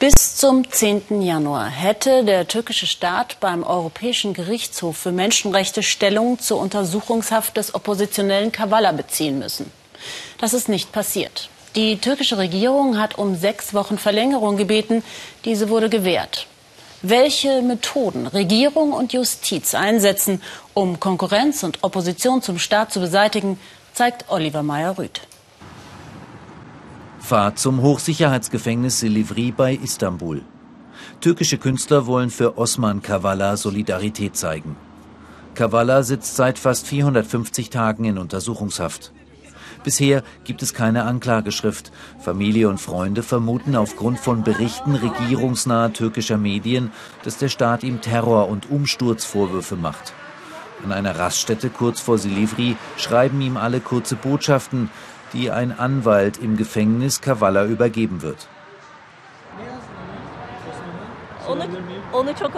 [0.00, 1.22] Bis zum 10.
[1.22, 8.52] Januar hätte der türkische Staat beim Europäischen Gerichtshof für Menschenrechte Stellung zur Untersuchungshaft des Oppositionellen
[8.52, 9.72] Kavala beziehen müssen.
[10.40, 11.48] Das ist nicht passiert.
[11.74, 15.02] Die türkische Regierung hat um sechs Wochen Verlängerung gebeten.
[15.44, 16.46] Diese wurde gewährt.
[17.02, 20.40] Welche Methoden Regierung und Justiz einsetzen,
[20.74, 23.58] um Konkurrenz und Opposition zum Staat zu beseitigen,
[23.94, 25.22] zeigt Oliver Meyer-Rüth.
[27.20, 30.42] Fahrt zum Hochsicherheitsgefängnis Silivri bei Istanbul.
[31.20, 34.76] Türkische Künstler wollen für Osman Kavala Solidarität zeigen.
[35.54, 39.12] Kavala sitzt seit fast 450 Tagen in Untersuchungshaft.
[39.84, 41.92] Bisher gibt es keine Anklageschrift.
[42.18, 46.92] Familie und Freunde vermuten aufgrund von Berichten regierungsnaher türkischer Medien,
[47.24, 50.14] dass der Staat ihm Terror- und Umsturzvorwürfe macht.
[50.84, 54.90] An einer Raststätte kurz vor Silivri schreiben ihm alle kurze Botschaften,
[55.32, 58.48] die ein Anwalt im Gefängnis Kavala übergeben wird.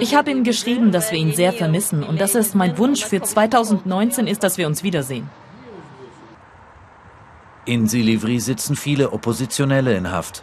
[0.00, 3.20] Ich habe ihm geschrieben, dass wir ihn sehr vermissen und dass es mein Wunsch für
[3.20, 5.30] 2019 ist, dass wir uns wiedersehen.
[7.64, 10.42] In Silivri sitzen viele Oppositionelle in Haft.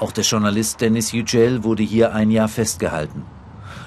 [0.00, 3.24] Auch der Journalist Dennis Yücel wurde hier ein Jahr festgehalten.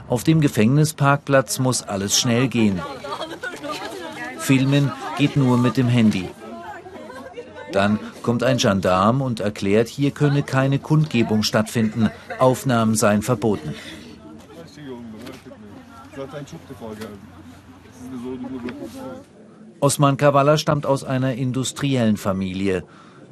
[0.08, 2.82] Auf dem Gefängnisparkplatz muss alles schnell gehen.
[4.40, 6.30] Filmen geht nur mit dem Handy.
[7.72, 12.10] Dann kommt ein Gendarm und erklärt, hier könne keine Kundgebung stattfinden.
[12.40, 13.74] Aufnahmen seien verboten.
[19.80, 22.84] Osman Kavala stammt aus einer industriellen Familie.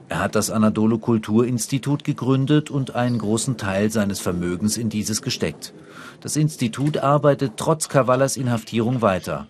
[0.07, 5.73] Er hat das Anadolu Kulturinstitut gegründet und einen großen Teil seines Vermögens in dieses gesteckt.
[6.21, 9.47] Das Institut arbeitet trotz Kavalas Inhaftierung weiter.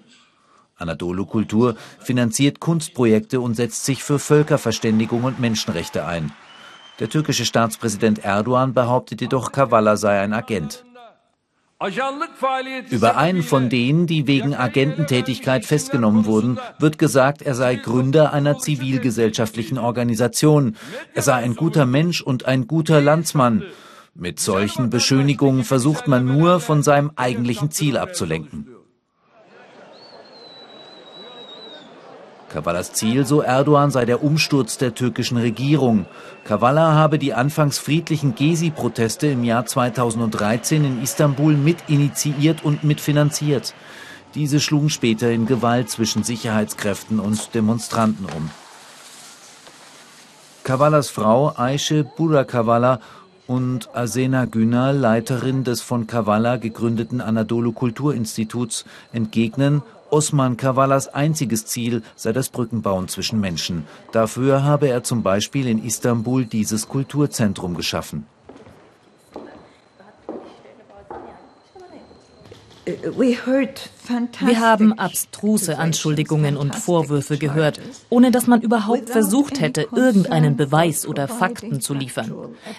[0.79, 6.31] Anadolu Kultur finanziert Kunstprojekte und setzt sich für Völkerverständigung und Menschenrechte ein.
[6.99, 10.83] Der türkische Staatspräsident Erdogan behauptet jedoch, Kavala sei ein Agent.
[12.89, 18.57] Über einen von denen, die wegen Agententätigkeit festgenommen wurden, wird gesagt, er sei Gründer einer
[18.57, 20.75] zivilgesellschaftlichen Organisation.
[21.13, 23.63] Er sei ein guter Mensch und ein guter Landsmann.
[24.13, 28.67] Mit solchen Beschönigungen versucht man nur, von seinem eigentlichen Ziel abzulenken.
[32.49, 36.05] Kavalas Ziel, so Erdogan, sei der Umsturz der türkischen Regierung.
[36.43, 43.73] Kavala habe die anfangs friedlichen Gezi-Proteste im Jahr 2013 in Istanbul mitinitiiert und mitfinanziert.
[44.35, 48.49] Diese schlugen später in Gewalt zwischen Sicherheitskräften und Demonstranten um.
[50.63, 52.99] Kavalas Frau Aische Burakavala
[53.47, 59.81] und Asena Günal, Leiterin des von Kavala gegründeten Anadolu Kulturinstituts, entgegnen,
[60.11, 63.85] Osman Kavalas einziges Ziel sei das Brückenbauen zwischen Menschen.
[64.11, 68.25] Dafür habe er zum Beispiel in Istanbul dieses Kulturzentrum geschaffen.
[74.45, 81.05] Wir haben abstruse Anschuldigungen und Vorwürfe gehört, ohne dass man überhaupt versucht hätte, irgendeinen Beweis
[81.05, 82.33] oder Fakten zu liefern.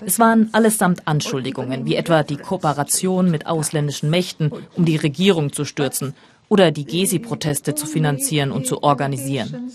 [0.05, 5.65] Es waren allesamt Anschuldigungen, wie etwa die Kooperation mit ausländischen Mächten, um die Regierung zu
[5.65, 6.15] stürzen,
[6.51, 9.73] oder die Gezi-Proteste zu finanzieren und zu organisieren.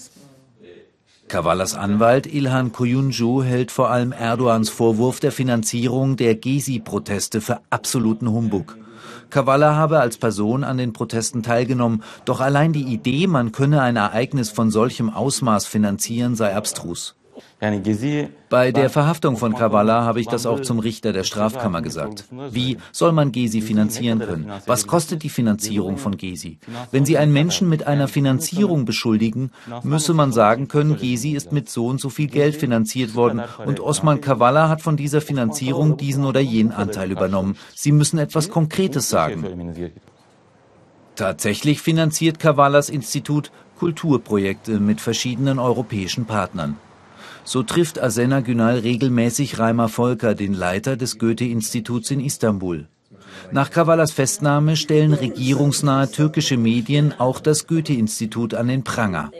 [1.28, 8.30] Kavalas Anwalt Ilhan Koyuncu hält vor allem Erdogans Vorwurf der Finanzierung der Gezi-Proteste für absoluten
[8.30, 8.78] Humbug.
[9.32, 13.96] Kavala habe als Person an den Protesten teilgenommen, doch allein die Idee, man könne ein
[13.96, 17.16] Ereignis von solchem Ausmaß finanzieren, sei abstrus.
[18.50, 22.26] Bei der Verhaftung von Kavala habe ich das auch zum Richter der Strafkammer gesagt.
[22.52, 24.52] Wie soll man Gezi finanzieren können?
[24.66, 26.60] Was kostet die Finanzierung von Gezi?
[26.92, 29.52] Wenn Sie einen Menschen mit einer Finanzierung beschuldigen,
[29.84, 33.80] müsse man sagen können, Gezi ist mit so und so viel Geld finanziert worden und
[33.80, 37.58] Osman Kavala hat von dieser Finanzierung diesen oder jenen Anteil übernommen.
[37.74, 39.92] Sie müssen etwas Konkretes sagen.
[41.16, 46.78] Tatsächlich finanziert Kavalas Institut Kulturprojekte mit verschiedenen europäischen Partnern.
[47.46, 52.88] So trifft Asena Günal regelmäßig Reimer Volker, den Leiter des Goethe-Instituts in Istanbul.
[53.52, 59.32] Nach Kavalas Festnahme stellen regierungsnahe türkische Medien auch das Goethe-Institut an den Pranger.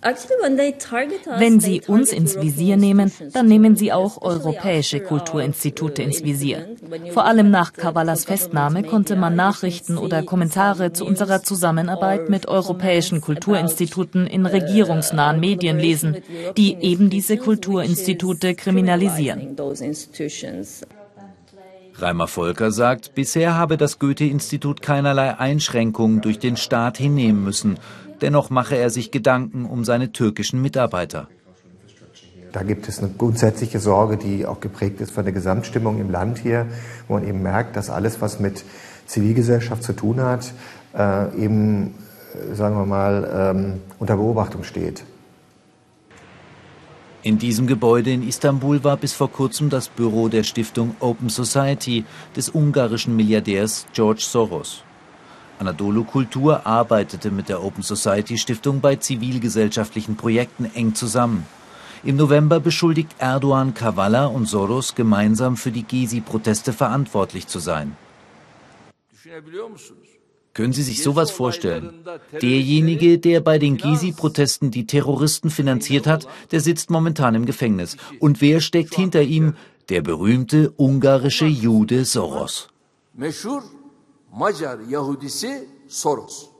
[0.00, 6.68] Wenn Sie uns ins Visier nehmen, dann nehmen Sie auch europäische Kulturinstitute ins Visier.
[7.12, 13.20] Vor allem nach Kavalas Festnahme konnte man Nachrichten oder Kommentare zu unserer Zusammenarbeit mit europäischen
[13.20, 16.18] Kulturinstituten in regierungsnahen Medien lesen,
[16.56, 19.56] die eben diese Kulturinstitute kriminalisieren.
[21.94, 27.78] Reimer Volker sagt, bisher habe das Goethe-Institut keinerlei Einschränkungen durch den Staat hinnehmen müssen.
[28.20, 31.28] Dennoch mache er sich Gedanken um seine türkischen Mitarbeiter.
[32.52, 36.38] Da gibt es eine grundsätzliche Sorge, die auch geprägt ist von der Gesamtstimmung im Land
[36.38, 36.66] hier,
[37.06, 38.64] wo man eben merkt, dass alles, was mit
[39.06, 40.52] Zivilgesellschaft zu tun hat,
[40.96, 41.94] äh, eben,
[42.34, 45.04] äh, sagen wir mal, ähm, unter Beobachtung steht.
[47.22, 52.04] In diesem Gebäude in Istanbul war bis vor kurzem das Büro der Stiftung Open Society
[52.36, 54.84] des ungarischen Milliardärs George Soros.
[55.58, 61.46] Anadolu Kultur arbeitete mit der Open Society Stiftung bei zivilgesellschaftlichen Projekten eng zusammen.
[62.04, 67.96] Im November beschuldigt Erdogan Kavala und Soros gemeinsam für die Gezi-Proteste verantwortlich zu sein.
[70.54, 72.04] Können Sie sich sowas vorstellen?
[72.40, 77.96] Derjenige, der bei den Gezi-Protesten die Terroristen finanziert hat, der sitzt momentan im Gefängnis.
[78.20, 79.54] Und wer steckt hinter ihm?
[79.88, 82.04] Der berühmte ungarische Jude
[85.88, 86.50] Soros.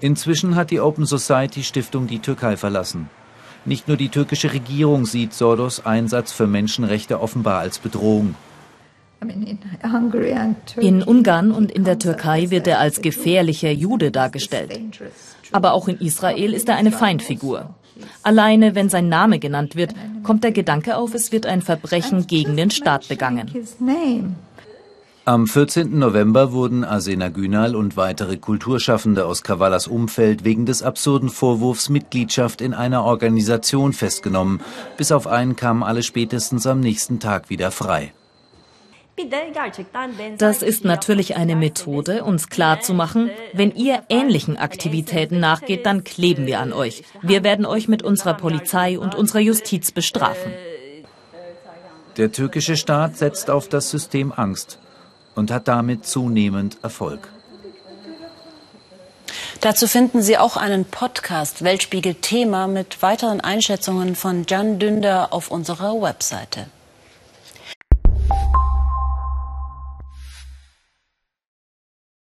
[0.00, 3.08] Inzwischen hat die Open Society Stiftung die Türkei verlassen.
[3.64, 8.34] Nicht nur die türkische Regierung sieht Soros Einsatz für Menschenrechte offenbar als Bedrohung.
[10.80, 14.80] In Ungarn und in der Türkei wird er als gefährlicher Jude dargestellt.
[15.52, 17.74] Aber auch in Israel ist er eine Feindfigur.
[18.24, 19.94] Alleine, wenn sein Name genannt wird,
[20.24, 23.48] kommt der Gedanke auf, es wird ein Verbrechen gegen den Staat begangen.
[25.24, 26.00] Am 14.
[26.00, 32.60] November wurden Asena Günal und weitere Kulturschaffende aus Kavallas Umfeld wegen des absurden Vorwurfs Mitgliedschaft
[32.60, 34.60] in einer Organisation festgenommen.
[34.96, 38.12] Bis auf einen kamen alle spätestens am nächsten Tag wieder frei.
[40.38, 46.58] Das ist natürlich eine Methode, uns klarzumachen, wenn ihr ähnlichen Aktivitäten nachgeht, dann kleben wir
[46.58, 47.04] an euch.
[47.22, 50.50] Wir werden euch mit unserer Polizei und unserer Justiz bestrafen.
[52.16, 54.80] Der türkische Staat setzt auf das System Angst
[55.34, 57.28] und hat damit zunehmend Erfolg.
[59.60, 65.52] Dazu finden Sie auch einen Podcast Weltspiegel Thema mit weiteren Einschätzungen von Jan Dünder auf
[65.52, 66.66] unserer Webseite.